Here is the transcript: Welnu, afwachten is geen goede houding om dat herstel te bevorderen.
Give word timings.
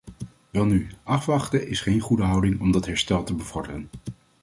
Welnu, 0.49 0.87
afwachten 1.03 1.67
is 1.67 1.81
geen 1.81 1.99
goede 1.99 2.23
houding 2.23 2.59
om 2.59 2.71
dat 2.71 2.85
herstel 2.85 3.23
te 3.23 3.33
bevorderen. 3.35 3.87